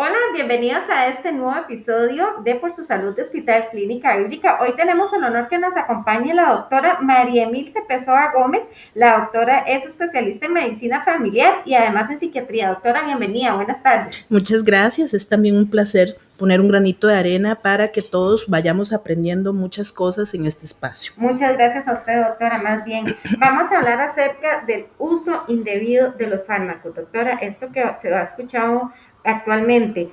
Hola, 0.00 0.14
bienvenidos 0.32 0.88
a 0.90 1.08
este 1.08 1.32
nuevo 1.32 1.58
episodio 1.58 2.28
de 2.44 2.54
Por 2.54 2.70
su 2.70 2.84
Salud 2.84 3.16
de 3.16 3.22
Hospital 3.22 3.66
Clínica 3.72 4.16
Bíblica. 4.16 4.60
Hoy 4.60 4.76
tenemos 4.76 5.12
el 5.12 5.24
honor 5.24 5.48
que 5.48 5.58
nos 5.58 5.76
acompañe 5.76 6.32
la 6.34 6.50
doctora 6.50 7.00
María 7.00 7.42
Emilce 7.42 7.82
Pessoa 7.82 8.30
Gómez. 8.32 8.62
La 8.94 9.18
doctora 9.18 9.58
es 9.66 9.84
especialista 9.84 10.46
en 10.46 10.52
medicina 10.52 11.02
familiar 11.02 11.62
y 11.64 11.74
además 11.74 12.12
en 12.12 12.20
psiquiatría. 12.20 12.68
Doctora, 12.68 13.06
bienvenida, 13.06 13.56
buenas 13.56 13.82
tardes. 13.82 14.24
Muchas 14.28 14.62
gracias, 14.62 15.14
es 15.14 15.28
también 15.28 15.56
un 15.56 15.68
placer 15.68 16.14
poner 16.38 16.60
un 16.60 16.68
granito 16.68 17.08
de 17.08 17.16
arena 17.16 17.56
para 17.56 17.88
que 17.88 18.00
todos 18.00 18.48
vayamos 18.48 18.92
aprendiendo 18.92 19.52
muchas 19.52 19.90
cosas 19.90 20.32
en 20.34 20.46
este 20.46 20.64
espacio. 20.66 21.12
Muchas 21.16 21.56
gracias 21.56 21.88
a 21.88 21.92
usted, 21.94 22.22
doctora. 22.22 22.58
Más 22.58 22.84
bien, 22.84 23.16
vamos 23.40 23.72
a 23.72 23.78
hablar 23.78 24.00
acerca 24.00 24.62
del 24.64 24.86
uso 24.98 25.42
indebido 25.48 26.12
de 26.12 26.28
los 26.28 26.46
fármacos. 26.46 26.94
Doctora, 26.94 27.38
esto 27.42 27.72
que 27.72 27.84
se 28.00 28.14
ha 28.14 28.22
escuchado 28.22 28.92
actualmente. 29.24 30.10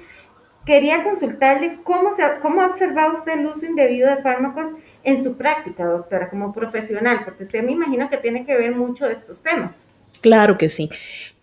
Quería 0.66 1.03
consultarle 1.03 1.79
cómo, 1.84 2.13
se, 2.13 2.23
cómo 2.41 2.61
ha 2.61 2.67
observado 2.67 3.13
usted 3.13 3.39
el 3.39 3.45
uso 3.45 3.66
indebido 3.66 4.09
de 4.09 4.21
fármacos 4.21 4.71
en 5.03 5.21
su 5.21 5.38
práctica, 5.38 5.85
doctora, 5.85 6.29
como 6.29 6.52
profesional, 6.52 7.21
porque 7.23 7.43
usted 7.43 7.63
me 7.63 7.73
imagino 7.73 8.09
que 8.09 8.17
tiene 8.17 8.45
que 8.45 8.57
ver 8.57 8.76
mucho 8.76 9.05
de 9.05 9.13
estos 9.13 9.43
temas. 9.43 9.84
Claro 10.21 10.57
que 10.57 10.70
sí. 10.70 10.89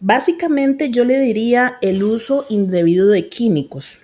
Básicamente 0.00 0.90
yo 0.90 1.04
le 1.04 1.20
diría 1.20 1.78
el 1.82 2.02
uso 2.02 2.46
indebido 2.48 3.08
de 3.08 3.28
químicos. 3.28 3.98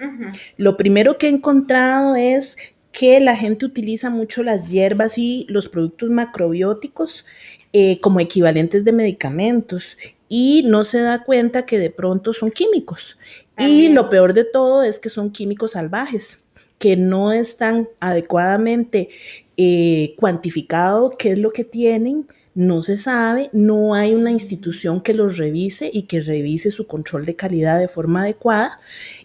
Lo 0.56 0.77
primero 0.77 1.18
que 1.18 1.27
he 1.27 1.30
encontrado 1.30 2.15
es 2.15 2.56
que 2.92 3.20
la 3.20 3.37
gente 3.37 3.66
utiliza 3.66 4.10
mucho 4.10 4.42
las 4.42 4.70
hierbas 4.70 5.19
y 5.19 5.46
los 5.48 5.69
productos 5.69 6.10
macrobióticos 6.10 7.27
eh, 7.73 8.01
como 8.01 8.20
equivalentes 8.20 8.84
de 8.84 8.92
medicamentos 8.92 9.98
y 10.29 10.62
no 10.66 10.84
se 10.84 11.01
da 11.01 11.24
cuenta 11.24 11.66
que 11.66 11.79
de 11.79 11.91
pronto 11.91 12.32
son 12.32 12.51
químicos. 12.51 13.19
Y 13.59 13.88
lo 13.88 14.09
peor 14.09 14.34
de 14.34 14.45
todo 14.45 14.82
es 14.82 14.98
que 14.98 15.10
son 15.10 15.32
químicos 15.32 15.73
salvajes, 15.73 16.45
que 16.79 16.96
no 16.96 17.32
están 17.32 17.88
adecuadamente 17.99 19.09
eh, 19.57 20.15
cuantificados 20.16 21.15
qué 21.18 21.32
es 21.32 21.38
lo 21.38 21.52
que 21.52 21.65
tienen, 21.65 22.29
no 22.55 22.82
se 22.82 22.99
sabe, 22.99 23.51
no 23.52 23.95
hay 23.95 24.15
una 24.15 24.30
institución 24.30 25.01
que 25.01 25.15
los 25.15 25.37
revise 25.38 25.90
y 25.93 26.02
que 26.02 26.21
revise 26.21 26.71
su 26.71 26.87
control 26.87 27.24
de 27.24 27.37
calidad 27.37 27.79
de 27.79 27.88
forma 27.88 28.23
adecuada 28.23 28.80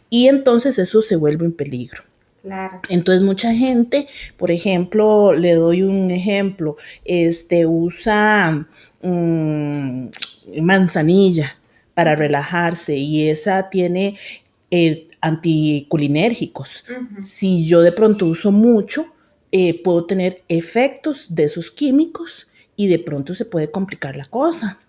y 0.09 0.27
entonces 0.27 0.77
eso 0.77 1.01
se 1.01 1.15
vuelve 1.15 1.45
un 1.45 1.53
peligro. 1.53 2.03
Claro. 2.43 2.81
Entonces 2.89 3.23
mucha 3.23 3.53
gente, 3.53 4.07
por 4.35 4.51
ejemplo, 4.51 5.33
le 5.33 5.53
doy 5.53 5.81
un 5.81 6.11
ejemplo, 6.11 6.75
este 7.05 7.65
usa 7.65 8.67
mm, 9.01 10.07
manzanilla 10.61 11.55
para 11.93 12.15
relajarse 12.15 12.97
y 12.97 13.29
esa 13.29 13.69
tiene 13.69 14.17
eh, 14.71 15.07
anticolinérgicos. 15.21 16.83
Si 17.21 17.65
yo 17.65 17.81
de 17.81 17.93
pronto 17.93 18.25
uso 18.25 18.51
mucho, 18.51 19.05
eh, 19.51 19.81
puedo 19.81 20.05
tener 20.05 20.43
efectos 20.49 21.33
de 21.33 21.45
esos 21.45 21.71
químicos 21.71 22.47
y 22.75 22.87
de 22.87 22.99
pronto 22.99 23.35
se 23.35 23.45
puede 23.45 23.71
complicar 23.71 24.17
la 24.17 24.25
cosa. 24.25 24.79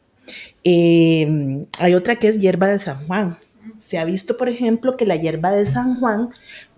Eh, 0.64 1.66
hay 1.78 1.94
otra 1.94 2.16
que 2.16 2.28
es 2.28 2.40
hierba 2.40 2.68
de 2.68 2.78
San 2.78 3.06
Juan. 3.06 3.36
Se 3.78 3.98
ha 3.98 4.04
visto, 4.04 4.36
por 4.36 4.48
ejemplo, 4.48 4.96
que 4.96 5.06
la 5.06 5.16
hierba 5.16 5.52
de 5.52 5.66
San 5.66 6.00
Juan 6.00 6.30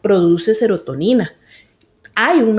produce 0.06 0.54
serotonina. 0.54 1.32
Hay 2.14 2.38
un 2.38 2.56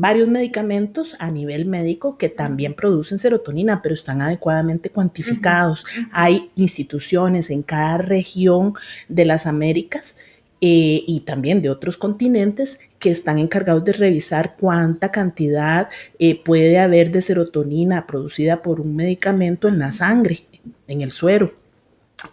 varios 0.00 0.28
medicamentos 0.28 1.14
a 1.18 1.30
nivel 1.30 1.66
médico 1.66 2.16
que 2.16 2.30
también 2.30 2.72
producen 2.72 3.18
serotonina, 3.18 3.82
pero 3.82 3.94
están 3.94 4.22
adecuadamente 4.22 4.88
cuantificados. 4.88 5.84
Hay 6.10 6.50
instituciones 6.56 7.50
en 7.50 7.62
cada 7.62 7.98
región 7.98 8.72
de 9.10 9.26
las 9.26 9.44
Américas 9.44 10.16
eh, 10.62 11.04
y 11.06 11.20
también 11.26 11.60
de 11.60 11.68
otros 11.68 11.98
continentes 11.98 12.80
que 12.98 13.10
están 13.10 13.38
encargados 13.38 13.84
de 13.84 13.92
revisar 13.92 14.56
cuánta 14.58 15.12
cantidad 15.12 15.90
eh, 16.18 16.42
puede 16.42 16.78
haber 16.78 17.10
de 17.10 17.20
serotonina 17.20 18.06
producida 18.06 18.62
por 18.62 18.80
un 18.80 18.96
medicamento 18.96 19.68
en 19.68 19.78
la 19.80 19.92
sangre, 19.92 20.46
en 20.88 21.02
el 21.02 21.10
suero. 21.10 21.65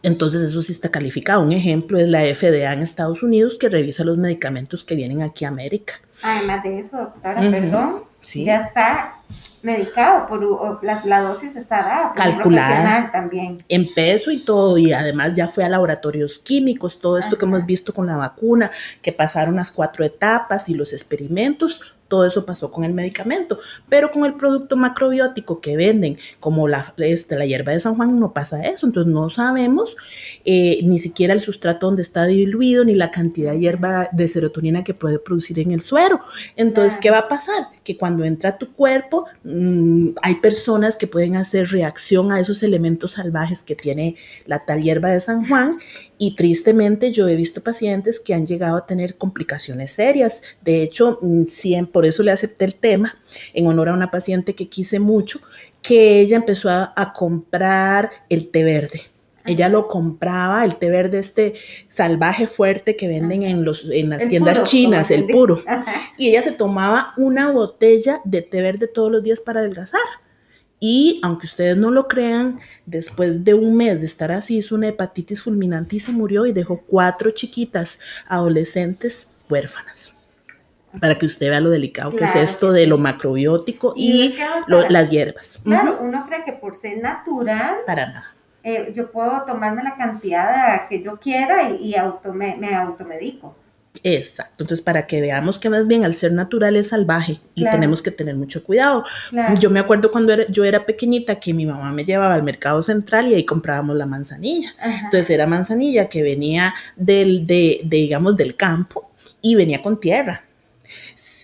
Entonces 0.02 0.42
eso 0.42 0.62
sí 0.62 0.72
está 0.72 0.90
calificado. 0.90 1.42
Un 1.42 1.52
ejemplo 1.52 2.00
es 2.00 2.08
la 2.08 2.22
FDA 2.22 2.74
en 2.74 2.82
Estados 2.82 3.24
Unidos 3.24 3.58
que 3.60 3.70
revisa 3.70 4.04
los 4.04 4.18
medicamentos 4.18 4.84
que 4.84 4.96
vienen 4.96 5.22
aquí 5.22 5.46
a 5.46 5.50
América. 5.50 5.96
Además 6.22 6.64
de 6.64 6.80
eso, 6.80 6.98
doctora, 6.98 7.42
perdón, 7.42 8.04
ya 8.34 8.62
está 8.62 9.16
medicado, 9.64 10.28
por 10.28 10.84
la, 10.84 11.22
dosis 11.22 11.56
está 11.56 11.78
dada, 11.78 12.14
calculada 12.16 13.10
también. 13.12 13.58
En 13.70 13.92
peso 13.94 14.30
y 14.30 14.40
todo, 14.40 14.78
y 14.78 14.92
además 14.92 15.34
ya 15.34 15.48
fue 15.48 15.64
a 15.64 15.70
laboratorios 15.70 16.38
químicos, 16.38 17.00
todo 17.00 17.18
esto 17.18 17.38
que 17.38 17.46
hemos 17.46 17.66
visto 17.66 17.94
con 17.94 18.06
la 18.06 18.18
vacuna, 18.18 18.70
que 19.02 19.14
pasaron 19.14 19.56
las 19.56 19.72
cuatro 19.72 20.04
etapas 20.04 20.68
y 20.68 20.76
los 20.76 20.92
experimentos, 20.92 21.96
todo 22.14 22.28
eso 22.28 22.46
pasó 22.46 22.72
con 22.72 22.84
el 22.84 22.94
medicamento, 22.94 23.58
pero 23.90 24.12
con 24.12 24.24
el 24.24 24.36
producto 24.36 24.78
macrobiótico 24.78 25.60
que 25.60 25.76
venden, 25.76 26.16
como 26.40 26.68
la, 26.68 26.94
este, 26.98 27.36
la 27.36 27.48
hierba 27.48 27.72
de 27.72 27.80
San 27.80 27.96
Juan, 27.96 28.20
no 28.20 28.34
pasa 28.34 28.62
eso, 28.62 28.86
entonces 28.86 29.12
no 29.12 29.32
sabemos 29.32 29.98
eh, 30.46 30.82
ni 30.84 31.00
siquiera 31.00 31.34
el 31.34 31.40
sustrato 31.40 31.88
donde 31.88 32.04
está 32.04 32.26
diluido, 32.26 32.86
ni 32.86 32.94
la 32.94 33.10
cantidad 33.10 33.54
de 33.54 33.62
hierba 33.62 34.10
de 34.12 34.28
serotonina 34.28 34.84
que 34.84 34.94
puede 34.94 35.18
producir 35.18 35.58
en 35.58 35.72
el 35.72 35.82
suero. 35.82 36.22
Entonces, 36.56 37.00
¿qué 37.00 37.10
va 37.10 37.18
a 37.18 37.28
pasar? 37.28 37.70
Que 37.84 37.98
cuando 37.98 38.24
entra 38.26 38.52
a 38.52 38.58
tu 38.60 38.72
cuerpo, 38.74 39.26
mm, 39.44 40.10
hay 40.22 40.36
personas 40.36 40.98
que 40.98 41.08
pueden 41.08 41.36
hacer 41.36 41.66
reacción 41.70 42.32
a 42.32 42.40
esos 42.40 42.62
elementos 42.62 43.14
salvajes 43.14 43.64
que 43.64 43.76
tiene 43.76 44.18
la 44.46 44.66
tal 44.66 44.84
hierba 44.84 45.10
de 45.10 45.20
San 45.20 45.48
Juan 45.48 45.80
y 46.20 46.36
tristemente 46.36 47.12
yo 47.12 47.28
he 47.28 47.36
visto 47.36 47.62
pacientes 47.62 48.20
que 48.20 48.34
han 48.34 48.46
llegado 48.46 48.78
a 48.78 48.86
tener 48.86 49.18
complicaciones 49.18 49.92
serias. 49.92 50.42
De 50.62 50.84
hecho, 50.84 51.20
mm, 51.22 51.48
por 52.04 52.10
eso 52.10 52.22
le 52.22 52.32
acepté 52.32 52.66
el 52.66 52.76
tema, 52.76 53.18
en 53.54 53.66
honor 53.66 53.88
a 53.88 53.94
una 53.94 54.12
paciente 54.12 54.56
que 54.56 54.68
quise 54.68 55.00
mucho, 55.00 55.40
que 55.82 56.20
ella 56.20 56.36
empezó 56.36 56.70
a, 56.70 57.14
comprar 57.16 58.12
el 58.28 58.50
té 58.50 58.66
verde. 58.66 59.04
Ella 59.46 59.70
lo 59.70 59.88
compraba, 59.88 60.66
el 60.66 60.76
té 60.76 60.90
verde 60.90 61.20
este 61.20 61.54
salvaje 61.88 62.46
fuerte 62.46 62.98
que 62.98 63.08
venden 63.08 63.44
en, 63.44 63.64
los, 63.64 63.90
en 63.90 64.10
las 64.10 64.28
tiendas 64.28 64.66
chinas, 64.66 65.12
el 65.12 65.28
puro. 65.28 65.62
Y 66.18 66.28
ella 66.28 66.42
se 66.42 66.52
tomaba 66.52 67.14
una 67.16 67.52
botella 67.52 68.20
de 68.26 68.42
té 68.42 68.62
verde 68.62 68.88
todos 68.88 69.10
los 69.10 69.24
días 69.24 69.40
para 69.40 69.62
adelgazar. 69.62 70.02
Y 70.82 71.22
aunque 71.24 71.46
ustedes 71.46 71.78
no 71.78 71.90
lo 71.90 72.10
crean, 72.10 72.60
después 72.86 73.46
de 73.46 73.54
un 73.54 73.78
mes 73.78 73.98
de 74.02 74.08
estar 74.08 74.34
así, 74.34 74.58
hizo 74.58 74.76
una 74.76 74.90
hepatitis 74.90 75.42
fulminante 75.42 75.96
y 75.96 76.00
se 76.02 76.12
murió 76.12 76.46
y 76.46 76.52
dejó 76.52 76.82
cuatro 76.86 77.32
chiquitas 77.32 77.98
adolescentes 78.28 79.30
huérfanas. 79.50 80.14
Para 81.00 81.16
que 81.16 81.26
usted 81.26 81.50
vea 81.50 81.60
lo 81.60 81.70
delicado 81.70 82.12
que 82.12 82.24
es 82.24 82.36
esto 82.36 82.72
de 82.72 82.88
lo 82.88 82.98
macrobiótico 82.98 83.94
y, 83.96 84.36
las 84.90 85.10
hierbas. 85.10 85.62
Claro, 85.64 86.00
uno 86.02 86.26
cree 86.28 86.44
que 86.46 86.54
por 86.54 86.76
ser 86.76 87.00
natural. 87.02 87.78
Para 87.86 88.08
nada. 88.08 88.34
Eh, 88.64 88.94
yo 88.96 89.12
puedo 89.12 89.44
tomarme 89.44 89.84
la 89.84 89.96
cantidad 89.96 90.88
que 90.88 91.02
yo 91.04 91.20
quiera 91.20 91.70
y, 91.70 91.96
auto, 91.96 92.32
me, 92.32 92.56
me 92.56 92.74
automedico. 92.74 93.56
Exacto, 94.02 94.64
entonces 94.64 94.84
para 94.84 95.06
que 95.06 95.22
veamos 95.22 95.60
que 95.60 95.70
más 95.70 95.88
bien 95.88 96.04
al 96.04 96.14
ser 96.14 96.32
natural 96.34 96.76
es 96.76 96.90
salvaje 96.90 97.40
y 97.54 97.64
tenemos 97.70 98.02
que 98.02 98.12
tener 98.12 98.36
mucho 98.36 98.64
cuidado. 98.64 99.04
Yo 99.60 99.70
me 99.70 99.80
acuerdo 99.80 100.12
cuando 100.12 100.36
yo 100.48 100.64
era 100.64 100.86
pequeñita 100.86 101.40
que 101.40 101.54
mi 101.54 101.66
mamá 101.66 101.92
me 101.92 102.04
llevaba 102.04 102.34
al 102.34 102.44
mercado 102.44 102.82
central 102.82 103.28
y 103.28 103.36
ahí 103.36 103.46
comprábamos 103.46 103.96
la 103.96 104.06
manzanilla. 104.06 104.74
Entonces 105.06 105.30
era 105.30 105.46
manzanilla 105.46 106.10
que 106.10 106.24
venía 106.24 106.74
del, 106.96 107.46
de, 107.46 107.82
digamos, 107.86 108.36
del 108.36 108.56
campo 108.56 109.12
y 109.42 109.56
venía 109.56 109.82
con 109.82 110.00
tierra 110.00 110.44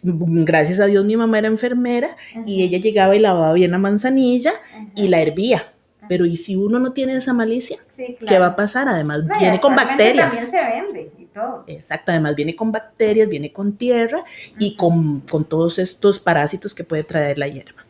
gracias 0.03 0.79
a 0.79 0.85
Dios 0.85 1.05
mi 1.05 1.15
mamá 1.15 1.39
era 1.39 1.47
enfermera 1.47 2.15
y 2.45 2.63
ella 2.63 2.79
llegaba 2.79 3.15
y 3.15 3.19
lavaba 3.19 3.53
bien 3.53 3.71
la 3.71 3.77
manzanilla 3.77 4.51
y 4.95 5.07
la 5.07 5.21
hervía. 5.21 5.73
Pero 6.07 6.25
¿y 6.25 6.37
si 6.37 6.55
uno 6.55 6.79
no 6.79 6.91
tiene 6.91 7.15
esa 7.15 7.33
malicia? 7.33 7.77
¿Qué 7.95 8.39
va 8.39 8.47
a 8.47 8.55
pasar? 8.55 8.87
Además 8.87 9.25
viene 9.39 9.59
con 9.59 9.75
bacterias. 9.75 10.29
También 10.29 10.51
se 10.51 10.57
vende. 10.57 11.19
Exacto, 11.67 12.11
además 12.11 12.35
viene 12.35 12.55
con 12.55 12.71
bacterias, 12.71 13.29
viene 13.29 13.51
con 13.51 13.77
tierra 13.77 14.23
y 14.57 14.75
con, 14.75 15.21
todos 15.47 15.79
estos 15.79 16.19
parásitos 16.19 16.73
que 16.73 16.83
puede 16.83 17.03
traer 17.03 17.37
la 17.37 17.47
hierba. 17.47 17.85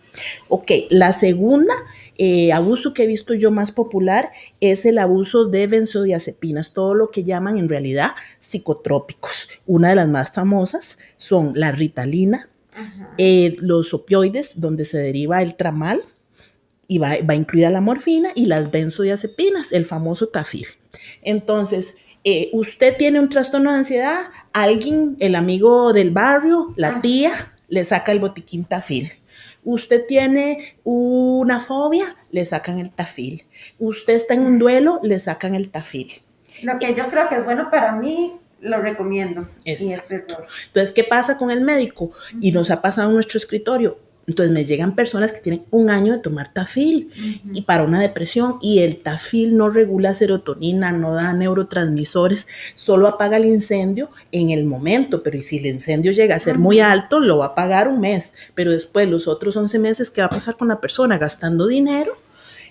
Ok, 0.50 0.72
la 0.90 1.14
segunda 1.14 1.74
eh, 2.22 2.52
abuso 2.52 2.94
que 2.94 3.04
he 3.04 3.08
visto 3.08 3.34
yo 3.34 3.50
más 3.50 3.72
popular 3.72 4.34
es 4.60 4.86
el 4.86 4.98
abuso 4.98 5.46
de 5.46 5.68
benzodiazepinas, 5.68 6.74
todo 6.74 6.94
lo 6.94 7.12
que 7.12 7.24
llaman 7.24 7.58
en 7.58 7.70
realidad 7.70 8.12
psicotrópicos. 8.42 9.48
Una 9.66 9.90
de 9.90 9.96
las 9.96 10.10
más 10.10 10.32
famosas 10.32 11.00
son 11.18 11.54
la 11.56 11.72
ritalina, 11.72 12.50
eh, 13.18 13.56
los 13.62 13.94
opioides, 13.94 14.60
donde 14.60 14.84
se 14.84 14.98
deriva 14.98 15.42
el 15.42 15.56
tramal, 15.56 16.04
y 16.88 16.98
va, 16.98 17.14
va 17.28 17.36
incluida 17.36 17.70
la 17.70 17.80
morfina, 17.80 18.32
y 18.36 18.48
las 18.48 18.70
benzodiazepinas, 18.70 19.72
el 19.72 19.86
famoso 19.86 20.28
tafil. 20.28 20.68
Entonces, 21.22 22.00
eh, 22.26 22.50
usted 22.52 22.98
tiene 22.98 23.22
un 23.22 23.30
trastorno 23.30 23.72
de 23.72 23.78
ansiedad, 23.78 24.26
alguien, 24.52 25.16
el 25.22 25.36
amigo 25.36 25.94
del 25.94 26.12
barrio, 26.12 26.74
la 26.76 27.02
tía, 27.02 27.54
le 27.70 27.86
saca 27.86 28.12
el 28.12 28.20
botiquín 28.20 28.66
tafil. 28.66 29.10
Usted 29.64 30.06
tiene 30.08 30.76
una 30.84 31.60
fobia, 31.60 32.16
le 32.32 32.46
sacan 32.46 32.80
el 32.80 32.92
tafil. 32.92 33.44
Usted 33.78 34.14
está 34.14 34.34
en 34.34 34.42
un 34.42 34.60
duelo, 34.60 35.00
le 35.04 35.20
sacan 35.20 35.56
el 35.56 35.70
tafil. 35.70 36.22
Lo 36.64 36.80
que 36.80 36.94
yo 36.96 37.08
creo 37.08 37.30
que 37.30 37.36
es 37.36 37.46
bueno 37.46 37.70
para 37.70 37.94
mí 37.94 38.40
lo 38.62 38.82
recomiendo. 38.82 39.48
Entonces, 39.66 40.94
¿qué 40.94 41.04
pasa 41.04 41.38
con 41.38 41.52
el 41.52 41.62
médico? 41.62 42.12
Y 42.42 42.52
nos 42.52 42.72
ha 42.72 42.82
pasado 42.82 43.10
en 43.10 43.16
nuestro 43.16 43.38
escritorio. 43.38 44.00
Entonces 44.30 44.54
me 44.54 44.64
llegan 44.64 44.94
personas 44.94 45.32
que 45.32 45.40
tienen 45.40 45.64
un 45.72 45.90
año 45.90 46.14
de 46.14 46.20
tomar 46.20 46.54
tafil 46.54 47.10
y 47.52 47.64
para 47.64 47.82
una 47.84 48.00
depresión 48.00 48.60
y 48.62 48.80
el 48.80 48.98
tafil 48.98 49.58
no 49.58 49.72
regula 49.72 50.14
serotonina, 50.14 50.92
no 50.92 51.16
da 51.16 51.34
neurotransmisores, 51.34 52.46
solo 52.76 53.08
apaga 53.08 53.38
el 53.38 53.46
incendio 53.46 54.12
en 54.32 54.52
el 54.52 54.66
momento, 54.66 55.24
pero 55.24 55.36
y 55.36 55.42
si 55.42 55.58
el 55.58 55.66
incendio 55.66 56.12
llega 56.12 56.36
a 56.36 56.40
ser 56.40 56.60
muy 56.60 56.80
alto, 56.80 57.20
lo 57.20 57.40
va 57.40 57.46
a 57.46 57.48
apagar 57.50 57.88
un 57.88 58.02
mes, 58.02 58.36
pero 58.54 58.72
después 58.72 59.10
los 59.10 59.28
otros 59.28 59.58
11 59.58 59.80
meses, 59.80 60.12
¿qué 60.12 60.22
va 60.22 60.28
a 60.28 60.30
pasar 60.30 60.58
con 60.58 60.68
la 60.68 60.80
persona? 60.80 61.18
Gastando 61.18 61.66
dinero 61.66 62.14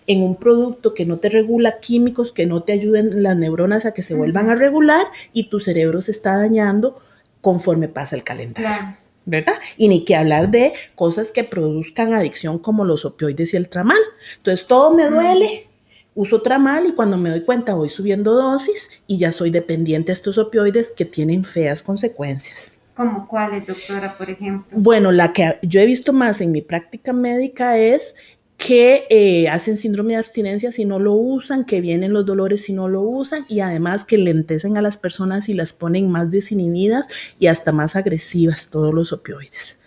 en 0.07 0.23
un 0.23 0.37
producto 0.37 0.95
que 0.95 1.07
no 1.07 1.19
te 1.19 1.29
regula 1.29 1.81
químicos, 1.81 2.31
que 2.31 2.47
no 2.47 2.63
te 2.63 2.73
ayuden 2.73 3.25
las 3.25 3.37
neuronas 3.37 3.85
a 3.85 3.95
que 3.95 4.03
se 4.03 4.15
vuelvan 4.15 4.49
a 4.49 4.55
regular 4.55 5.07
y 5.33 5.49
tu 5.49 5.59
cerebro 5.59 6.01
se 6.03 6.13
está 6.13 6.37
dañando 6.37 7.01
conforme 7.41 7.89
pasa 7.89 8.15
el 8.15 8.23
calendario. 8.23 8.97
¿Verdad? 9.29 9.55
Y 9.77 9.89
ni 9.89 10.05
que 10.05 10.17
hablar 10.17 10.51
de 10.51 10.73
cosas 10.95 11.31
que 11.31 11.45
produzcan 11.45 12.15
adicción 12.15 12.59
como 12.59 12.85
los 12.85 13.05
opioides 13.05 13.53
y 13.53 13.59
el 13.59 13.69
tramal. 13.69 13.99
Entonces 14.39 14.67
todo 14.67 14.95
me 14.95 15.09
duele, 15.09 15.67
uso 16.15 16.41
tramal 16.41 16.87
y 16.87 16.93
cuando 16.93 17.19
me 17.19 17.29
doy 17.29 17.43
cuenta 17.43 17.75
voy 17.75 17.91
subiendo 17.91 18.33
dosis 18.35 19.03
y 19.07 19.19
ya 19.19 19.31
soy 19.31 19.51
dependiente 19.51 20.07
de 20.07 20.15
estos 20.15 20.39
opioides 20.39 20.93
que 20.93 21.05
tienen 21.05 21.45
feas 21.45 21.83
consecuencias. 21.83 22.73
¿Como 22.97 23.29
cuáles, 23.29 23.67
doctora, 23.67 24.17
por 24.17 24.29
ejemplo? 24.29 24.67
Bueno, 24.73 25.13
la 25.13 25.33
que 25.33 25.59
yo 25.63 25.81
he 25.81 25.87
visto 25.87 26.13
más 26.13 26.41
en 26.41 26.51
mi 26.51 26.63
práctica 26.63 27.13
médica 27.13 27.79
es 27.79 28.17
que 28.59 29.07
eh, 29.09 29.49
hacen 29.49 29.77
síndrome 29.77 30.15
de 30.15 30.19
abstinencia 30.19 30.73
si 30.73 30.85
no 30.85 30.99
lo 30.99 31.15
usan, 31.15 31.65
que 31.65 31.81
vienen 31.81 32.13
los 32.13 32.27
dolores 32.27 32.65
si 32.65 32.73
no 32.73 32.89
lo 32.89 33.03
usan 33.03 33.47
y 33.49 33.61
además 33.61 34.05
que 34.05 34.19
lentecen 34.19 34.77
a 34.77 34.83
las 34.83 34.97
personas 34.99 35.49
y 35.49 35.55
las 35.55 35.73
ponen 35.73 36.11
más 36.11 36.31
desinhibidas 36.33 37.07
y 37.39 37.47
hasta 37.47 37.71
más 37.71 37.95
agresivas 37.95 38.69
todos 38.69 38.93
los 38.93 39.13
opioides, 39.13 39.79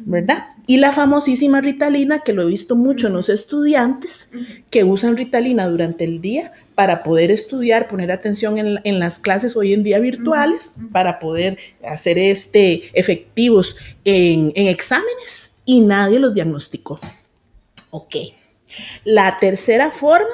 ¿verdad? 0.00 0.46
Y 0.66 0.78
la 0.78 0.92
famosísima 0.92 1.60
Ritalina, 1.60 2.20
que 2.20 2.32
lo 2.32 2.44
he 2.44 2.46
visto 2.46 2.76
mucho 2.76 3.08
en 3.08 3.12
los 3.12 3.28
estudiantes 3.28 4.30
que 4.70 4.84
usan 4.84 5.18
Ritalina 5.18 5.68
durante 5.68 6.04
el 6.04 6.22
día 6.22 6.50
para 6.74 7.02
poder 7.02 7.30
estudiar, 7.30 7.88
poner 7.88 8.10
atención 8.10 8.56
en, 8.58 8.98
las 8.98 9.18
clases 9.18 9.54
hoy 9.54 9.74
en 9.74 9.84
día 9.84 9.98
virtuales, 9.98 10.76
para 10.92 11.18
poder 11.18 11.58
hacer 11.84 12.16
este, 12.16 12.84
efectivos 12.94 13.76
en, 14.06 14.50
en 14.54 14.68
exámenes 14.68 15.52
y 15.66 15.82
nadie 15.82 16.18
los 16.18 16.32
diagnosticó. 16.32 16.98
Ok. 17.94 18.16
La 19.04 19.38
tercera 19.38 19.92
forma 19.92 20.26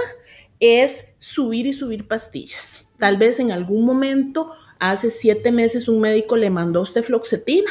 es 0.60 1.08
subir 1.18 1.66
y 1.66 1.74
subir 1.74 2.08
pastillas. 2.08 2.86
Tal 2.96 3.18
vez 3.18 3.38
en 3.38 3.52
algún 3.52 3.84
momento, 3.84 4.50
hace 4.78 5.10
siete 5.10 5.52
meses, 5.52 5.86
un 5.86 6.00
médico 6.00 6.38
le 6.38 6.48
mandó 6.48 6.80
a 6.80 6.84
usted 6.84 7.02
floxetina, 7.02 7.70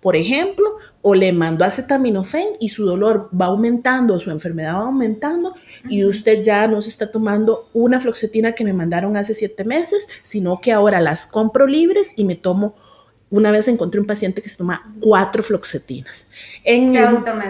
por 0.00 0.16
ejemplo, 0.16 0.78
o 1.02 1.14
le 1.14 1.32
mandó 1.32 1.64
acetaminofén 1.64 2.48
y 2.58 2.70
su 2.70 2.84
dolor 2.84 3.30
va 3.30 3.46
aumentando, 3.46 4.18
su 4.18 4.32
enfermedad 4.32 4.74
va 4.74 4.86
aumentando 4.86 5.54
y 5.88 6.04
usted 6.04 6.42
ya 6.42 6.66
no 6.66 6.82
se 6.82 6.88
está 6.88 7.12
tomando 7.12 7.70
una 7.74 8.00
floxetina 8.00 8.52
que 8.56 8.64
me 8.64 8.72
mandaron 8.72 9.16
hace 9.16 9.34
siete 9.34 9.62
meses, 9.62 10.08
sino 10.24 10.60
que 10.60 10.72
ahora 10.72 11.00
las 11.00 11.28
compro 11.28 11.68
libres 11.68 12.12
y 12.16 12.24
me 12.24 12.34
tomo 12.34 12.74
una 13.30 13.52
vez 13.52 13.68
encontré 13.68 14.00
un 14.00 14.06
paciente 14.06 14.42
que 14.42 14.48
se 14.48 14.56
toma 14.56 14.94
cuatro 15.00 15.44
floxetinas. 15.44 16.28
En 16.64 16.94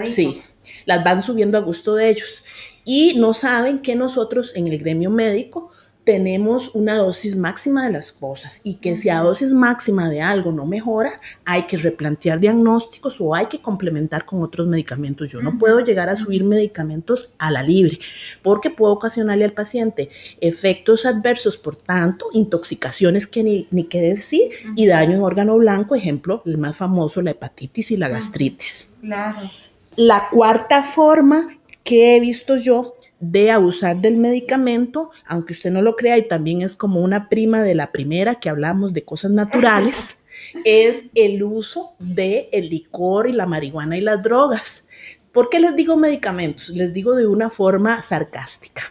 sí, 0.04 0.42
las 0.86 1.04
van 1.04 1.20
subiendo 1.20 1.58
a 1.58 1.60
gusto 1.60 1.94
de 1.94 2.08
ellos. 2.08 2.42
Y 2.86 3.14
no 3.18 3.34
saben 3.34 3.80
que 3.80 3.94
nosotros 3.94 4.56
en 4.56 4.68
el 4.68 4.78
gremio 4.78 5.10
médico 5.10 5.70
tenemos 6.06 6.72
una 6.72 6.94
dosis 6.94 7.34
máxima 7.34 7.84
de 7.84 7.92
las 7.92 8.12
cosas 8.12 8.60
y 8.62 8.76
que 8.76 8.94
si 8.94 9.08
a 9.08 9.18
dosis 9.18 9.52
máxima 9.52 10.08
de 10.08 10.22
algo 10.22 10.52
no 10.52 10.64
mejora, 10.64 11.10
hay 11.44 11.64
que 11.64 11.76
replantear 11.76 12.38
diagnósticos 12.38 13.20
o 13.20 13.34
hay 13.34 13.46
que 13.46 13.60
complementar 13.60 14.24
con 14.24 14.40
otros 14.40 14.68
medicamentos. 14.68 15.32
Yo 15.32 15.42
no 15.42 15.58
puedo 15.58 15.80
llegar 15.80 16.08
a 16.08 16.14
subir 16.14 16.44
medicamentos 16.44 17.34
a 17.38 17.50
la 17.50 17.64
libre 17.64 17.98
porque 18.40 18.70
puedo 18.70 18.92
ocasionarle 18.92 19.46
al 19.46 19.52
paciente 19.52 20.08
efectos 20.40 21.06
adversos, 21.06 21.56
por 21.56 21.74
tanto, 21.74 22.26
intoxicaciones 22.32 23.26
que 23.26 23.42
ni, 23.42 23.66
ni 23.72 23.82
qué 23.82 24.00
decir 24.00 24.50
y 24.76 24.86
daño 24.86 25.16
en 25.16 25.22
órgano 25.22 25.56
blanco, 25.56 25.96
ejemplo, 25.96 26.40
el 26.46 26.56
más 26.56 26.76
famoso, 26.76 27.20
la 27.20 27.32
hepatitis 27.32 27.90
y 27.90 27.96
la 27.96 28.08
gastritis. 28.08 28.92
Claro. 29.00 29.50
La 29.96 30.28
cuarta 30.30 30.82
forma 30.82 31.48
que 31.82 32.16
he 32.16 32.20
visto 32.20 32.56
yo 32.56 32.96
de 33.20 33.50
abusar 33.50 33.96
del 33.96 34.18
medicamento, 34.18 35.10
aunque 35.26 35.54
usted 35.54 35.70
no 35.70 35.80
lo 35.80 35.96
crea 35.96 36.18
y 36.18 36.28
también 36.28 36.62
es 36.62 36.76
como 36.76 37.00
una 37.00 37.28
prima 37.28 37.62
de 37.62 37.74
la 37.74 37.92
primera 37.92 38.34
que 38.34 38.50
hablamos 38.50 38.92
de 38.92 39.04
cosas 39.04 39.30
naturales, 39.30 40.18
es 40.64 41.04
el 41.14 41.42
uso 41.42 41.94
del 41.98 42.46
el 42.52 42.68
licor 42.68 43.28
y 43.28 43.32
la 43.32 43.46
marihuana 43.46 43.96
y 43.96 44.02
las 44.02 44.22
drogas. 44.22 44.88
¿Por 45.32 45.48
qué 45.48 45.60
les 45.60 45.76
digo 45.76 45.96
medicamentos? 45.96 46.70
Les 46.70 46.92
digo 46.92 47.14
de 47.14 47.26
una 47.26 47.50
forma 47.50 48.02
sarcástica. 48.02 48.82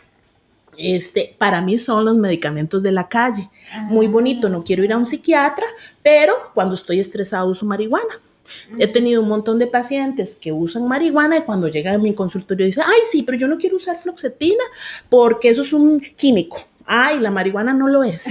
Este, 0.77 1.35
para 1.37 1.61
mí 1.61 1.77
son 1.77 2.05
los 2.05 2.15
medicamentos 2.15 2.83
de 2.83 2.91
la 2.91 3.07
calle. 3.07 3.49
Muy 3.83 4.07
bonito, 4.07 4.49
no 4.49 4.63
quiero 4.63 4.83
ir 4.83 4.93
a 4.93 4.97
un 4.97 5.05
psiquiatra, 5.05 5.65
pero 6.03 6.33
cuando 6.53 6.75
estoy 6.75 6.99
estresado 6.99 7.49
uso 7.49 7.65
marihuana. 7.65 8.19
He 8.79 8.87
tenido 8.87 9.21
un 9.21 9.27
montón 9.27 9.59
de 9.59 9.67
pacientes 9.67 10.35
que 10.35 10.51
usan 10.51 10.87
marihuana 10.87 11.37
y 11.37 11.41
cuando 11.41 11.67
llegan 11.67 11.95
a 11.95 11.97
mi 11.97 12.13
consultorio 12.13 12.65
dicen, 12.65 12.83
ay, 12.85 12.99
sí, 13.11 13.23
pero 13.23 13.37
yo 13.37 13.47
no 13.47 13.57
quiero 13.57 13.77
usar 13.77 13.97
floxetina 13.97 14.63
porque 15.09 15.49
eso 15.49 15.63
es 15.63 15.73
un 15.73 15.99
químico. 15.99 16.57
Ay, 16.85 17.19
la 17.19 17.31
marihuana 17.31 17.73
no 17.73 17.87
lo 17.87 18.03
es. 18.03 18.25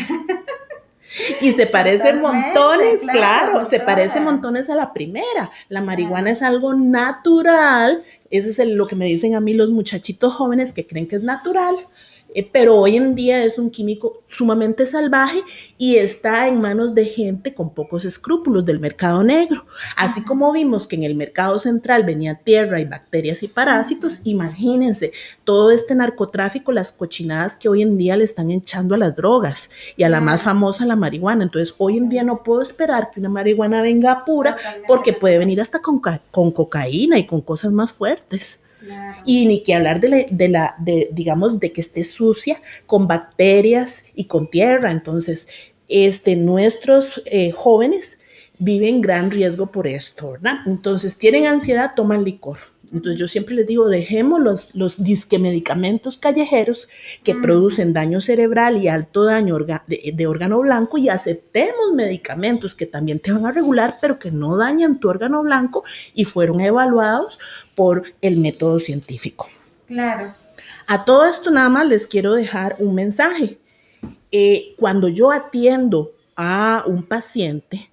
Y 1.41 1.53
se 1.53 1.67
parece 1.67 2.13
montones, 2.13 3.03
claro, 3.13 3.65
se 3.65 3.79
parece 3.79 4.21
montones 4.21 4.69
a 4.69 4.75
la 4.75 4.93
primera. 4.93 5.51
La 5.69 5.81
marihuana 5.81 6.31
es 6.31 6.43
algo 6.43 6.75
natural, 6.75 8.03
ese 8.31 8.51
es 8.51 8.69
lo 8.69 8.87
que 8.87 8.97
me 8.97 9.05
dicen 9.05 9.35
a 9.35 9.41
mí 9.41 9.55
los 9.55 9.71
muchachitos 9.71 10.35
jóvenes 10.35 10.73
que 10.73 10.87
creen 10.87 11.07
que 11.07 11.17
es 11.17 11.23
natural. 11.23 11.77
Eh, 12.35 12.49
pero 12.53 12.77
hoy 12.77 12.97
en 12.97 13.15
día 13.15 13.45
es 13.45 13.59
un 13.59 13.71
químico 13.71 14.23
sumamente 14.27 14.87
salvaje 14.87 15.43
y 15.79 15.97
está 15.97 16.49
en 16.49 16.61
manos 16.61 16.95
de 16.95 17.07
gente 17.07 17.55
con 17.55 17.71
pocos 17.71 18.05
escrúpulos 18.05 18.65
del 18.65 18.81
mercado 18.81 19.23
negro. 19.23 19.65
Así 19.97 20.23
como 20.25 20.53
vimos 20.53 20.89
que 20.89 20.97
en 20.97 21.05
el 21.05 21.15
mercado 21.15 21.59
central 21.61 22.03
venía 22.03 22.35
tierra 22.35 22.81
y 22.81 22.85
bacterias 22.85 23.43
y 23.45 23.49
parásitos, 23.49 24.21
imagínense 24.25 25.13
todo 25.45 25.71
este 25.71 25.95
narcotráfico, 25.95 26.73
las 26.73 26.91
cochinadas 26.91 27.57
que 27.57 27.69
hoy 27.69 27.83
en 27.83 27.97
día 27.97 28.17
le 28.17 28.25
están 28.25 28.51
echando 28.51 28.97
a 28.97 28.99
las 28.99 29.15
drogas 29.15 29.71
y 29.97 30.03
a 30.03 30.09
la 30.09 30.21
más 30.21 30.43
famosa, 30.43 30.85
la 30.85 30.97
marihuana. 30.97 31.45
Entonces, 31.45 31.75
hoy 31.79 31.99
en 31.99 32.09
día 32.09 32.25
no 32.25 32.43
puedo 32.43 32.61
esperar 32.61 33.11
que 33.13 33.21
una 33.21 33.29
marihuana 33.29 33.81
venga 33.81 34.25
pura 34.25 34.57
porque 34.89 35.13
puede 35.13 35.39
venir 35.39 35.61
hasta 35.61 35.81
con, 35.81 36.01
con 36.31 36.51
cocaína 36.51 37.19
y 37.19 37.27
con 37.27 37.41
cosas 37.41 37.71
más 37.71 37.93
fuertes. 37.93 38.64
Y 39.25 39.47
ni 39.47 39.63
que 39.63 39.75
hablar 39.75 40.01
de 40.01 40.49
la, 40.49 40.75
de 40.79 41.09
digamos, 41.13 41.61
de 41.61 41.73
que 41.73 41.81
esté 41.81 42.05
sucia 42.05 42.61
con 42.87 43.07
bacterias 43.07 44.05
y 44.15 44.25
con 44.25 44.51
tierra. 44.51 44.91
Entonces, 44.91 45.49
este, 45.89 46.37
nuestros 46.37 47.23
eh, 47.27 47.51
jóvenes 47.51 48.21
viven 48.59 49.01
gran 49.01 49.31
riesgo 49.31 49.71
por 49.71 49.87
esto, 49.87 50.33
¿verdad? 50.33 50.57
Entonces, 50.67 51.19
tienen 51.19 51.47
ansiedad, 51.47 51.93
toman 51.95 52.25
licor 52.25 52.74
entonces 52.93 53.21
yo 53.21 53.29
siempre 53.29 53.55
les 53.55 53.67
digo, 53.67 53.89
dejemos 53.89 54.41
los, 54.41 54.75
los 54.75 55.03
disque 55.03 55.39
medicamentos 55.39 56.19
callejeros 56.19 56.89
que 57.23 57.35
producen 57.35 57.93
daño 57.93 58.21
cerebral 58.21 58.77
y 58.77 58.89
alto 58.89 59.25
daño 59.25 59.57
de, 59.59 60.27
órgano 60.27 60.61
blanco 60.61 60.99
y 60.99 61.09
aceptemos 61.09 61.93
medicamentos 61.95 62.75
que 62.75 62.87
también 62.87 63.19
te 63.21 63.33
van 63.33 63.47
a 63.47 63.53
regular, 63.53 63.99
pero 64.01 64.19
que 64.19 64.31
no 64.31 64.57
dañan 64.57 65.01
tu 65.01 65.09
órgano 65.09 65.43
blanco 65.43 65.85
y 66.15 66.25
fueron 66.25 66.61
evaluados 66.61 67.39
por 67.75 68.05
el 68.21 68.37
método 68.37 68.79
científico. 68.79 69.49
Claro. 69.87 70.35
A 70.87 71.05
todo 71.05 71.25
esto 71.27 71.51
nada 71.51 71.69
más 71.69 71.89
les 71.89 72.07
quiero 72.07 72.35
dejar 72.35 72.77
un 72.79 72.95
mensaje. 72.95 73.59
Eh, 74.31 74.75
cuando 74.79 75.09
yo 75.09 75.31
atiendo 75.31 76.13
a 76.37 76.85
un 76.87 77.05
paciente, 77.05 77.91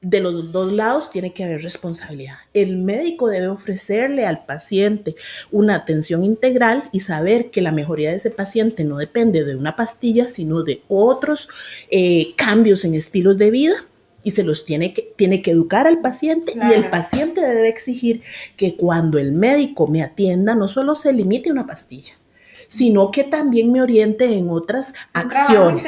de 0.00 0.20
los 0.20 0.52
dos 0.52 0.72
lados 0.72 1.10
tiene 1.10 1.32
que 1.32 1.44
haber 1.44 1.62
responsabilidad. 1.62 2.36
El 2.54 2.76
médico 2.76 3.28
debe 3.28 3.48
ofrecerle 3.48 4.26
al 4.26 4.44
paciente 4.44 5.16
una 5.50 5.74
atención 5.74 6.24
integral 6.24 6.88
y 6.92 7.00
saber 7.00 7.50
que 7.50 7.62
la 7.62 7.72
mejoría 7.72 8.10
de 8.10 8.16
ese 8.16 8.30
paciente 8.30 8.84
no 8.84 8.98
depende 8.98 9.44
de 9.44 9.56
una 9.56 9.76
pastilla, 9.76 10.28
sino 10.28 10.62
de 10.62 10.82
otros 10.88 11.48
eh, 11.90 12.34
cambios 12.36 12.84
en 12.84 12.94
estilos 12.94 13.36
de 13.38 13.50
vida 13.50 13.74
y 14.22 14.32
se 14.32 14.42
los 14.42 14.64
tiene 14.64 14.94
que, 14.94 15.12
tiene 15.16 15.42
que 15.42 15.52
educar 15.52 15.86
al 15.86 16.00
paciente 16.00 16.52
y 16.54 16.72
el 16.72 16.90
paciente 16.90 17.40
debe 17.40 17.68
exigir 17.68 18.22
que 18.56 18.76
cuando 18.76 19.18
el 19.18 19.32
médico 19.32 19.86
me 19.86 20.02
atienda 20.02 20.54
no 20.54 20.68
solo 20.68 20.94
se 20.94 21.12
limite 21.12 21.48
a 21.48 21.52
una 21.52 21.66
pastilla, 21.66 22.14
sino 22.68 23.10
que 23.10 23.24
también 23.24 23.72
me 23.72 23.82
oriente 23.82 24.36
en 24.36 24.50
otras 24.50 24.94
acciones. 25.14 25.84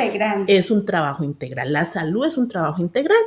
Es 0.49 0.71
un 0.71 0.85
trabajo 0.85 1.23
integral. 1.23 1.73
La 1.73 1.85
salud 1.85 2.27
es 2.27 2.37
un 2.37 2.49
trabajo 2.49 2.83
integral. 2.83 3.19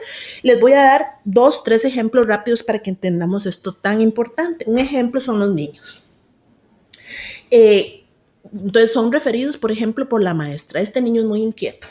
Les 0.41 0.59
voy 0.59 0.73
a 0.73 0.83
dar 0.83 1.19
dos, 1.23 1.63
tres 1.63 1.85
ejemplos 1.85 2.25
rápidos 2.25 2.63
para 2.63 2.79
que 2.79 2.89
entendamos 2.89 3.45
esto 3.45 3.73
tan 3.73 4.01
importante. 4.01 4.65
Un 4.67 4.79
ejemplo 4.79 5.21
son 5.21 5.39
los 5.39 5.53
niños. 5.53 6.03
Eh, 7.51 8.05
entonces 8.51 8.91
son 8.91 9.11
referidos, 9.11 9.57
por 9.57 9.71
ejemplo, 9.71 10.09
por 10.09 10.21
la 10.21 10.33
maestra. 10.33 10.81
Este 10.81 11.01
niño 11.01 11.21
es 11.21 11.27
muy 11.27 11.41
inquieto. 11.41 11.87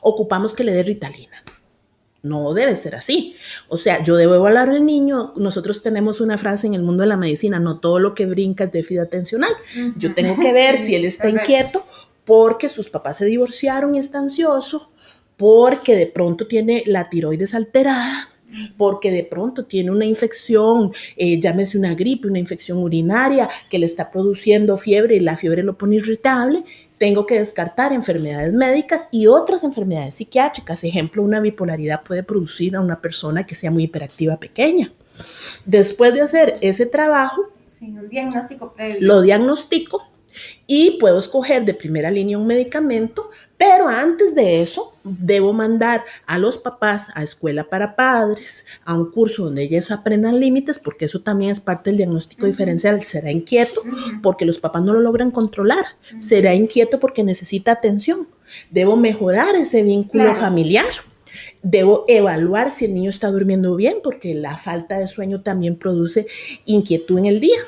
Ocupamos 0.00 0.54
que 0.54 0.64
le 0.64 0.72
dé 0.72 0.82
ritalina. 0.82 1.44
No 2.22 2.54
debe 2.54 2.74
ser 2.76 2.94
así. 2.94 3.36
O 3.68 3.78
sea, 3.78 4.02
yo 4.02 4.16
debo 4.16 4.34
evaluar 4.34 4.68
al 4.68 4.84
niño. 4.84 5.32
Nosotros 5.36 5.82
tenemos 5.82 6.20
una 6.20 6.38
frase 6.38 6.66
en 6.66 6.74
el 6.74 6.82
mundo 6.82 7.02
de 7.02 7.08
la 7.08 7.16
medicina, 7.16 7.60
no 7.60 7.78
todo 7.78 7.98
lo 7.98 8.14
que 8.14 8.26
brinca 8.26 8.64
es 8.64 8.72
déficit 8.72 9.00
atencional. 9.00 9.52
Yo 9.96 10.14
tengo 10.14 10.40
que 10.40 10.52
ver 10.52 10.78
si 10.82 10.94
él 10.94 11.04
está 11.04 11.28
inquieto 11.28 11.84
porque 12.26 12.68
sus 12.68 12.90
papás 12.90 13.18
se 13.18 13.24
divorciaron 13.24 13.94
y 13.94 13.98
está 13.98 14.18
ansioso, 14.18 14.90
porque 15.36 15.94
de 15.94 16.06
pronto 16.06 16.46
tiene 16.46 16.82
la 16.86 17.08
tiroides 17.08 17.54
alterada, 17.54 18.30
porque 18.76 19.10
de 19.10 19.24
pronto 19.24 19.64
tiene 19.64 19.90
una 19.90 20.04
infección, 20.04 20.92
eh, 21.16 21.38
llámese 21.38 21.78
una 21.78 21.94
gripe, 21.94 22.28
una 22.28 22.38
infección 22.38 22.78
urinaria 22.78 23.48
que 23.70 23.78
le 23.78 23.86
está 23.86 24.10
produciendo 24.10 24.76
fiebre 24.76 25.16
y 25.16 25.20
la 25.20 25.36
fiebre 25.36 25.62
lo 25.62 25.78
pone 25.78 25.96
irritable, 25.96 26.64
tengo 26.98 27.26
que 27.26 27.38
descartar 27.38 27.92
enfermedades 27.92 28.52
médicas 28.52 29.08
y 29.10 29.26
otras 29.26 29.64
enfermedades 29.64 30.14
psiquiátricas. 30.14 30.82
Ejemplo, 30.84 31.22
una 31.22 31.40
bipolaridad 31.40 32.02
puede 32.02 32.22
producir 32.22 32.76
a 32.76 32.80
una 32.80 33.00
persona 33.00 33.44
que 33.44 33.54
sea 33.54 33.70
muy 33.70 33.84
hiperactiva 33.84 34.38
pequeña. 34.38 34.92
Después 35.64 36.14
de 36.14 36.22
hacer 36.22 36.58
ese 36.60 36.86
trabajo, 36.86 37.42
un 37.80 38.08
diagnóstico 38.08 38.72
previo. 38.72 38.98
lo 39.00 39.20
diagnostico 39.20 40.02
y 40.66 40.98
puedo 40.98 41.18
escoger 41.18 41.64
de 41.64 41.74
primera 41.74 42.10
línea 42.10 42.38
un 42.38 42.46
medicamento, 42.46 43.30
pero 43.56 43.88
antes 43.88 44.34
de 44.34 44.62
eso 44.62 44.92
debo 45.04 45.52
mandar 45.52 46.04
a 46.26 46.38
los 46.38 46.58
papás 46.58 47.08
a 47.14 47.22
escuela 47.22 47.68
para 47.68 47.96
padres, 47.96 48.66
a 48.84 48.94
un 48.94 49.10
curso 49.10 49.44
donde 49.44 49.62
ellos 49.62 49.90
aprendan 49.90 50.40
límites, 50.40 50.78
porque 50.78 51.04
eso 51.04 51.20
también 51.20 51.52
es 51.52 51.60
parte 51.60 51.90
del 51.90 51.98
diagnóstico 51.98 52.46
diferencial. 52.46 53.02
Será 53.02 53.30
inquieto 53.30 53.82
porque 54.22 54.44
los 54.44 54.58
papás 54.58 54.82
no 54.82 54.92
lo 54.92 55.00
logran 55.00 55.30
controlar, 55.30 55.84
será 56.20 56.54
inquieto 56.54 57.00
porque 57.00 57.24
necesita 57.24 57.72
atención. 57.72 58.28
Debo 58.70 58.96
mejorar 58.96 59.54
ese 59.56 59.82
vínculo 59.82 60.34
familiar. 60.34 60.86
Debo 61.62 62.04
evaluar 62.08 62.70
si 62.70 62.86
el 62.86 62.94
niño 62.94 63.10
está 63.10 63.30
durmiendo 63.30 63.76
bien, 63.76 63.98
porque 64.02 64.34
la 64.34 64.56
falta 64.56 64.98
de 64.98 65.06
sueño 65.06 65.42
también 65.42 65.76
produce 65.76 66.26
inquietud 66.64 67.18
en 67.18 67.26
el 67.26 67.40
día. 67.40 67.58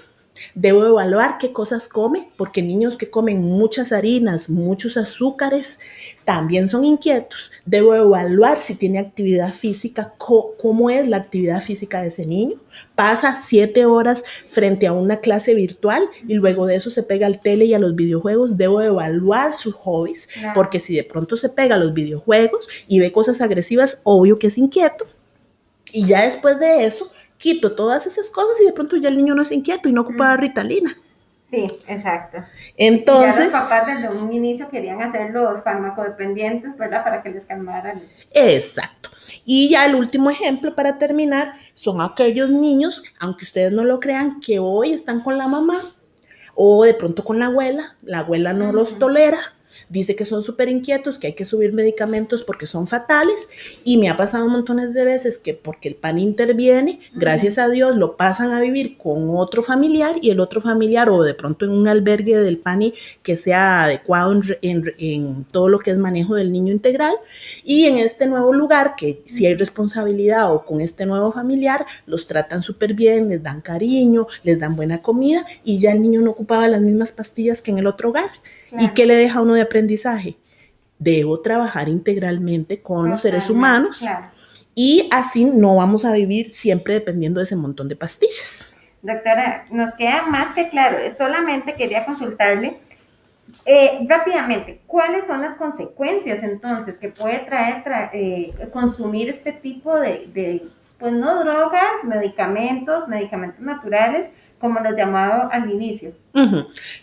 Debo 0.54 0.86
evaluar 0.86 1.38
qué 1.38 1.52
cosas 1.52 1.88
come, 1.88 2.28
porque 2.36 2.62
niños 2.62 2.96
que 2.96 3.10
comen 3.10 3.42
muchas 3.42 3.92
harinas, 3.92 4.50
muchos 4.50 4.96
azúcares, 4.96 5.80
también 6.24 6.68
son 6.68 6.84
inquietos. 6.84 7.50
Debo 7.64 7.94
evaluar 7.94 8.58
si 8.58 8.74
tiene 8.74 8.98
actividad 8.98 9.52
física, 9.52 10.14
cómo 10.18 10.90
es 10.90 11.08
la 11.08 11.16
actividad 11.16 11.62
física 11.62 12.02
de 12.02 12.08
ese 12.08 12.26
niño. 12.26 12.60
Pasa 12.94 13.36
siete 13.36 13.86
horas 13.86 14.22
frente 14.48 14.86
a 14.86 14.92
una 14.92 15.20
clase 15.20 15.54
virtual 15.54 16.08
y 16.26 16.34
luego 16.34 16.66
de 16.66 16.76
eso 16.76 16.90
se 16.90 17.02
pega 17.02 17.26
al 17.26 17.40
tele 17.40 17.64
y 17.64 17.74
a 17.74 17.78
los 17.78 17.94
videojuegos. 17.94 18.56
Debo 18.56 18.82
evaluar 18.82 19.54
sus 19.54 19.74
hobbies, 19.74 20.28
porque 20.54 20.80
si 20.80 20.94
de 20.94 21.04
pronto 21.04 21.36
se 21.36 21.48
pega 21.48 21.76
a 21.76 21.78
los 21.78 21.94
videojuegos 21.94 22.68
y 22.86 23.00
ve 23.00 23.12
cosas 23.12 23.40
agresivas, 23.40 24.00
obvio 24.04 24.38
que 24.38 24.48
es 24.48 24.58
inquieto. 24.58 25.06
Y 25.90 26.06
ya 26.06 26.22
después 26.22 26.58
de 26.60 26.84
eso, 26.84 27.10
quito 27.38 27.74
todas 27.74 28.06
esas 28.06 28.30
cosas 28.30 28.60
y 28.60 28.66
de 28.66 28.72
pronto 28.72 28.96
ya 28.96 29.08
el 29.08 29.16
niño 29.16 29.34
no 29.34 29.42
es 29.42 29.52
inquieto 29.52 29.88
y 29.88 29.92
no 29.92 30.02
ocupa 30.02 30.36
ritalina. 30.36 30.96
Sí, 31.50 31.66
exacto. 31.86 32.38
Entonces. 32.76 33.50
Ya 33.50 33.58
los 33.58 33.68
papás 33.68 33.86
desde 33.86 34.08
un 34.10 34.30
inicio 34.30 34.68
querían 34.68 35.00
hacer 35.00 35.30
los 35.30 35.62
farmacodependientes, 35.62 36.76
¿verdad? 36.76 37.02
Para 37.02 37.22
que 37.22 37.30
les 37.30 37.46
calmaran. 37.46 38.02
Exacto. 38.32 39.08
Y 39.46 39.70
ya 39.70 39.86
el 39.86 39.94
último 39.94 40.28
ejemplo 40.28 40.74
para 40.74 40.98
terminar 40.98 41.54
son 41.72 42.02
aquellos 42.02 42.50
niños, 42.50 43.02
aunque 43.18 43.44
ustedes 43.44 43.72
no 43.72 43.84
lo 43.84 43.98
crean, 43.98 44.40
que 44.40 44.58
hoy 44.58 44.92
están 44.92 45.20
con 45.20 45.38
la 45.38 45.48
mamá 45.48 45.80
o 46.54 46.84
de 46.84 46.92
pronto 46.92 47.24
con 47.24 47.38
la 47.38 47.46
abuela. 47.46 47.96
La 48.02 48.18
abuela 48.18 48.52
no 48.52 48.72
los 48.72 48.98
tolera 48.98 49.38
dice 49.88 50.16
que 50.16 50.24
son 50.24 50.42
súper 50.42 50.68
inquietos, 50.68 51.18
que 51.18 51.28
hay 51.28 51.32
que 51.32 51.44
subir 51.44 51.72
medicamentos 51.72 52.42
porque 52.42 52.66
son 52.66 52.86
fatales 52.86 53.48
y 53.84 53.96
me 53.96 54.10
ha 54.10 54.16
pasado 54.16 54.48
montones 54.48 54.92
de 54.92 55.04
veces 55.04 55.38
que 55.38 55.54
porque 55.54 55.88
el 55.88 55.94
PAN 55.94 56.18
interviene, 56.18 57.00
gracias 57.14 57.58
a 57.58 57.68
Dios 57.68 57.96
lo 57.96 58.16
pasan 58.16 58.52
a 58.52 58.60
vivir 58.60 58.96
con 58.98 59.36
otro 59.36 59.62
familiar 59.62 60.16
y 60.20 60.30
el 60.30 60.40
otro 60.40 60.60
familiar 60.60 61.08
o 61.08 61.22
de 61.22 61.34
pronto 61.34 61.64
en 61.64 61.72
un 61.72 61.88
albergue 61.88 62.38
del 62.38 62.58
PANI 62.58 62.94
que 63.22 63.36
sea 63.36 63.84
adecuado 63.84 64.38
en, 64.62 65.44
todo 65.50 65.68
lo 65.68 65.78
que 65.78 65.90
es 65.90 65.98
manejo 65.98 66.34
del 66.34 66.52
niño 66.52 66.72
integral 66.72 67.14
y 67.64 67.84
en 67.84 67.96
este 67.98 68.26
nuevo 68.26 68.52
lugar 68.52 68.94
que 68.96 69.22
si 69.24 69.46
hay 69.46 69.54
responsabilidad 69.54 70.52
o 70.52 70.64
con 70.64 70.80
este 70.80 71.06
nuevo 71.06 71.32
familiar 71.32 71.86
los 72.06 72.26
tratan 72.26 72.62
súper 72.62 72.94
bien, 72.94 73.28
les 73.28 73.42
dan 73.42 73.60
cariño, 73.60 74.26
les 74.42 74.58
dan 74.58 74.76
buena 74.76 75.02
comida 75.02 75.46
y 75.64 75.78
ya 75.78 75.92
el 75.92 76.02
niño 76.02 76.20
no 76.20 76.32
ocupaba 76.32 76.68
las 76.68 76.80
mismas 76.80 77.12
pastillas 77.12 77.62
que 77.62 77.70
en 77.70 77.78
el 77.78 77.86
otro 77.86 78.10
hogar. 78.10 78.30
¿Y 78.72 78.88
qué 78.88 79.06
le 79.06 79.14
deja 79.14 79.38
a 79.38 79.42
uno 79.42 79.54
de 79.54 79.62
aprendizaje? 79.62 80.36
Debo 80.98 81.40
trabajar 81.40 81.88
integralmente 81.88 82.82
con 82.82 83.08
los 83.08 83.22
seres 83.22 83.48
humanos 83.50 84.04
y 84.74 85.08
así 85.10 85.44
no 85.44 85.76
vamos 85.76 86.04
a 86.04 86.12
vivir 86.12 86.50
siempre 86.50 86.94
dependiendo 86.94 87.40
de 87.40 87.44
ese 87.44 87.56
montón 87.56 87.88
de 87.88 87.96
pastillas. 87.96 88.74
Doctora, 89.02 89.64
nos 89.70 89.94
queda 89.94 90.26
más 90.26 90.54
que 90.54 90.68
claro, 90.68 90.98
solamente 91.16 91.74
quería 91.74 92.04
consultarle 92.04 92.78
eh, 93.64 94.04
rápidamente, 94.06 94.80
¿cuáles 94.86 95.26
son 95.26 95.40
las 95.40 95.54
consecuencias 95.54 96.42
entonces 96.42 96.98
que 96.98 97.08
puede 97.08 97.38
traer 97.38 97.82
eh, 98.12 98.52
consumir 98.72 99.30
este 99.30 99.52
tipo 99.52 99.98
de, 99.98 100.28
de, 100.34 100.66
pues 100.98 101.12
no 101.12 101.42
drogas, 101.42 102.04
medicamentos, 102.04 103.08
medicamentos 103.08 103.60
naturales 103.60 104.30
como 104.60 104.80
los 104.80 104.96
llamado 104.96 105.48
al 105.52 105.70
inicio. 105.70 106.12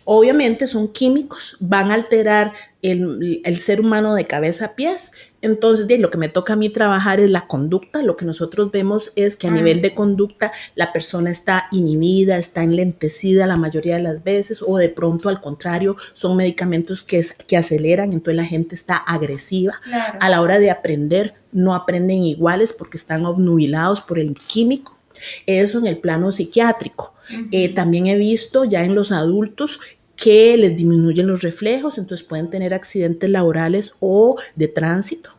Obviamente 0.05 0.65
son 0.65 0.87
químicos, 0.87 1.57
van 1.59 1.91
a 1.91 1.95
alterar 1.95 2.53
el, 2.81 3.57
ser 3.57 3.81
humano 3.81 4.15
de 4.15 4.25
cabeza 4.25 4.65
a 4.65 4.75
pies. 4.75 5.11
Entonces, 5.41 5.99
lo 5.99 6.09
que 6.09 6.17
me 6.17 6.29
toca 6.29 6.53
a 6.53 6.55
mí 6.55 6.69
trabajar 6.69 7.19
es 7.19 7.29
la 7.29 7.47
conducta. 7.47 8.01
Lo 8.01 8.15
que 8.15 8.25
nosotros 8.25 8.71
vemos 8.71 9.11
es 9.15 9.35
que 9.35 9.47
a 9.47 9.51
nivel 9.51 9.81
de 9.81 9.93
conducta 9.93 10.51
la 10.75 10.93
persona 10.93 11.29
está 11.29 11.67
inhibida, 11.71 12.37
está 12.37 12.63
enlentecida 12.63 13.45
la 13.45 13.57
mayoría 13.57 13.97
de 13.97 14.03
las 14.03 14.23
veces, 14.23 14.63
o 14.65 14.77
de 14.77 14.89
pronto 14.89 15.29
al 15.29 15.41
contrario, 15.41 15.97
son 16.13 16.37
medicamentos 16.37 17.03
que, 17.03 17.25
que 17.47 17.57
aceleran, 17.57 18.13
entonces 18.13 18.37
la 18.37 18.45
gente 18.45 18.75
está 18.75 18.95
agresiva. 18.95 19.73
A 20.19 20.29
la 20.29 20.41
hora 20.41 20.59
de 20.59 20.71
aprender, 20.71 21.35
no 21.51 21.75
aprenden 21.75 22.23
iguales 22.23 22.73
porque 22.73 22.97
están 22.97 23.25
obnubilados 23.25 24.01
por 24.01 24.19
el 24.19 24.35
químico. 24.35 24.97
Eso 25.45 25.79
en 25.79 25.87
el 25.87 25.97
plano 25.97 26.31
psiquiátrico. 26.31 27.14
Eh, 27.51 27.73
también 27.73 28.07
he 28.07 28.17
visto 28.17 28.65
ya 28.65 28.83
en 28.83 28.95
los 28.95 29.11
adultos 29.11 29.79
que 30.15 30.55
les 30.57 30.75
disminuyen 30.75 31.27
los 31.27 31.41
reflejos, 31.41 31.97
entonces 31.97 32.25
pueden 32.25 32.49
tener 32.49 32.73
accidentes 32.73 33.29
laborales 33.29 33.95
o 33.99 34.37
de 34.55 34.67
tránsito. 34.67 35.31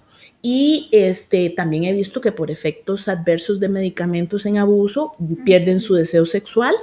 Y 0.43 0.89
este, 0.93 1.51
también 1.51 1.85
he 1.85 1.93
visto 1.93 2.21
que 2.21 2.31
por 2.31 2.51
efectos 2.51 3.09
adversos 3.09 3.59
de 3.59 3.69
medicamentos 3.69 4.47
en 4.47 4.59
abuso 4.59 5.15
pierden 5.45 5.81
su 5.81 5.95
deseo 5.95 6.27
sexual. 6.27 6.75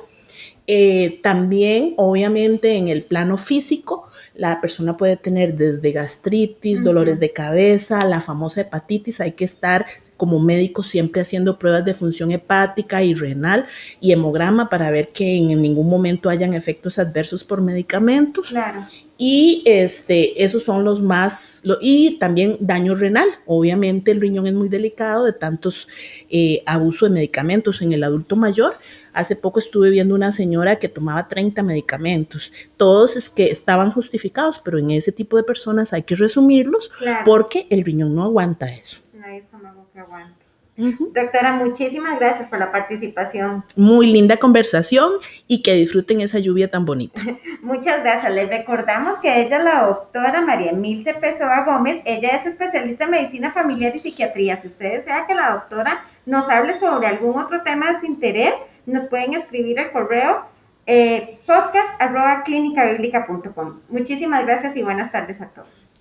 Eh, 0.65 1.19
también, 1.21 1.93
obviamente, 1.97 2.77
en 2.77 2.87
el 2.87 3.03
plano 3.03 3.37
físico, 3.37 4.07
la 4.35 4.61
persona 4.61 4.97
puede 4.97 5.17
tener 5.17 5.55
desde 5.55 5.91
gastritis, 5.91 6.83
dolores 6.83 7.19
de 7.19 7.33
cabeza, 7.33 8.05
la 8.05 8.21
famosa 8.21 8.61
hepatitis. 8.61 9.19
Hay 9.19 9.33
que 9.33 9.45
estar 9.45 9.85
como 10.15 10.39
médico 10.39 10.83
siempre 10.83 11.21
haciendo 11.21 11.59
pruebas 11.59 11.83
de 11.83 11.93
función 11.93 12.31
hepática 12.31 13.03
y 13.03 13.13
renal 13.13 13.67
y 13.99 14.13
hemograma 14.13 14.69
para 14.69 14.89
ver 14.89 15.09
que 15.09 15.37
en 15.37 15.61
ningún 15.61 15.89
momento 15.89 16.29
hayan 16.29 16.53
efectos 16.53 16.97
adversos 16.97 17.43
por 17.43 17.61
medicamentos. 17.61 18.49
Claro. 18.49 18.85
Y 19.17 19.63
este, 19.65 20.43
esos 20.43 20.63
son 20.63 20.83
los 20.83 21.01
más, 21.01 21.61
y 21.81 22.17
también 22.19 22.57
daño 22.59 22.95
renal. 22.95 23.27
Obviamente 23.45 24.11
el 24.11 24.21
riñón 24.21 24.47
es 24.47 24.53
muy 24.53 24.69
delicado 24.69 25.25
de 25.25 25.33
tantos 25.33 25.87
eh, 26.29 26.63
abuso 26.65 27.05
de 27.05 27.11
medicamentos 27.11 27.81
en 27.81 27.93
el 27.93 28.03
adulto 28.03 28.35
mayor. 28.35 28.77
Hace 29.13 29.35
poco 29.35 29.59
estuve 29.59 29.89
viendo 29.89 30.15
una 30.15 30.31
señora 30.31 30.77
que 30.77 30.89
tomaba 30.89 31.27
30 31.27 31.63
medicamentos. 31.63 32.51
Todos 32.77 33.15
es 33.15 33.29
que 33.29 33.45
estaban 33.45 33.91
justificados, 33.91 34.59
pero 34.59 34.79
en 34.79 34.91
ese 34.91 35.11
tipo 35.11 35.37
de 35.37 35.43
personas 35.43 35.93
hay 35.93 36.03
que 36.03 36.15
resumirlos 36.15 36.91
porque 37.25 37.67
el 37.69 37.83
riñón 37.83 38.15
no 38.15 38.23
aguanta 38.23 38.71
eso. 38.71 38.97
Doctora, 40.75 41.53
muchísimas 41.53 42.19
gracias 42.19 42.49
por 42.49 42.57
la 42.57 42.71
participación. 42.71 43.63
Muy 43.75 44.11
linda 44.11 44.37
conversación 44.37 45.11
y 45.47 45.61
que 45.61 45.75
disfruten 45.75 46.21
esa 46.21 46.39
lluvia 46.39 46.67
tan 46.67 46.83
bonita. 46.83 47.21
Muchas 47.61 48.01
gracias. 48.01 48.33
Les 48.33 48.49
recordamos 48.49 49.17
que 49.19 49.41
ella 49.41 49.57
es 49.57 49.63
la 49.63 49.83
doctora 49.85 50.41
María 50.41 50.71
Emilce 50.71 51.13
Pessoa 51.13 51.63
Gómez. 51.63 52.01
Ella 52.05 52.29
es 52.29 52.47
especialista 52.47 53.05
en 53.05 53.11
medicina 53.11 53.51
familiar 53.51 53.95
y 53.95 53.99
psiquiatría. 53.99 54.57
Si 54.57 54.67
usted 54.67 54.93
desea 54.93 55.27
que 55.27 55.35
la 55.35 55.51
doctora 55.51 56.05
nos 56.25 56.49
hable 56.49 56.73
sobre 56.73 57.07
algún 57.07 57.39
otro 57.39 57.61
tema 57.61 57.89
de 57.89 57.99
su 57.99 58.07
interés, 58.07 58.55
nos 58.85 59.05
pueden 59.05 59.33
escribir 59.33 59.79
al 59.79 59.91
correo 59.91 60.45
eh, 60.85 61.39
Muchísimas 63.89 64.45
gracias 64.45 64.75
y 64.75 64.83
buenas 64.83 65.11
tardes 65.11 65.41
a 65.41 65.49
todos. 65.49 65.92